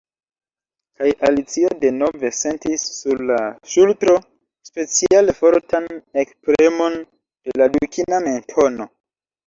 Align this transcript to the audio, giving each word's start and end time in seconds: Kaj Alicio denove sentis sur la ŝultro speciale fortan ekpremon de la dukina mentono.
Kaj 1.01 1.09
Alicio 1.27 1.69
denove 1.83 2.31
sentis 2.37 2.87
sur 2.95 3.23
la 3.33 3.39
ŝultro 3.75 4.17
speciale 4.71 5.39
fortan 5.45 5.89
ekpremon 6.27 7.01
de 7.13 7.59
la 7.65 7.73
dukina 7.79 8.27
mentono. 8.31 8.95